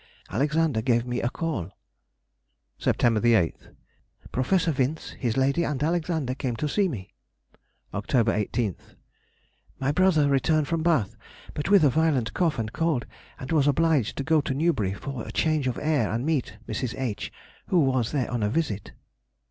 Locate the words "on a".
18.31-18.49